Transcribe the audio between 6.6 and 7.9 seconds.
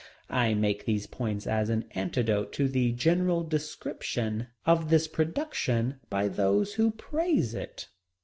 who praise it.